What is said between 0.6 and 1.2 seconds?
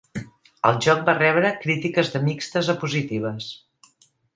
El joc va